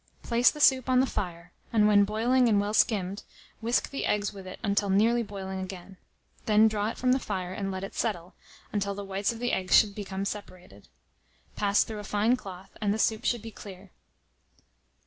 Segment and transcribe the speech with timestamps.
[0.23, 3.21] Place the soup on the fire, and when boiling and well skimmed,
[3.61, 5.97] whisk the eggs with it till nearly boiling again;
[6.47, 8.33] then draw it from the fire, and let it settle,
[8.73, 10.87] until the whites of the eggs become separated.
[11.55, 13.91] Pass through a fine cloth, and the soup should be clear.